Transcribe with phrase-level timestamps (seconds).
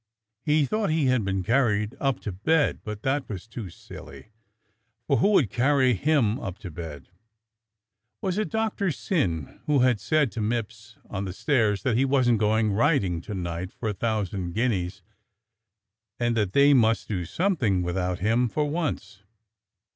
[0.41, 4.31] He thought he had been carried up to bed, but that was too silly,
[5.05, 7.07] for who would carry him up to bed.^^
[8.19, 12.39] Was it Doctor Syn who had said to Mipps on the stairs that he wasn't
[12.39, 15.03] going riding to night for a thousand guineas,
[16.19, 17.23] and that they must do
[17.83, 19.21] without him for once.